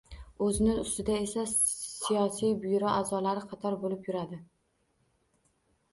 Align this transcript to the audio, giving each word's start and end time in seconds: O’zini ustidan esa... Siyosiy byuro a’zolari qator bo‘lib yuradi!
O’zini 0.43 0.77
ustidan 0.83 1.19
esa... 1.25 1.43
Siyosiy 1.51 2.55
byuro 2.65 2.89
a’zolari 2.95 3.47
qator 3.53 3.79
bo‘lib 3.85 4.09
yuradi! 4.11 4.45